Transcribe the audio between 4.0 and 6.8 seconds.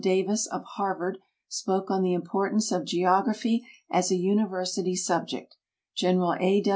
a university subject; General A.